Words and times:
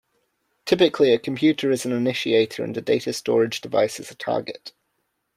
Typically, 0.65 1.13
a 1.13 1.19
computer 1.19 1.69
is 1.69 1.85
an 1.85 1.91
initiator 1.91 2.63
and 2.63 2.75
a 2.75 2.81
data 2.81 3.13
storage 3.13 3.61
device 3.61 3.99
is 3.99 4.09
a 4.09 4.15
target. 4.15 4.73